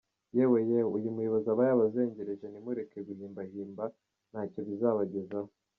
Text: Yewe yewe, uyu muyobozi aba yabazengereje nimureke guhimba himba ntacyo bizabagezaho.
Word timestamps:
Yewe 0.35 0.59
yewe, 0.69 0.89
uyu 0.97 1.15
muyobozi 1.15 1.47
aba 1.53 1.63
yabazengereje 1.69 2.45
nimureke 2.49 2.97
guhimba 3.07 3.41
himba 3.53 3.85
ntacyo 4.31 4.59
bizabagezaho. 4.67 5.51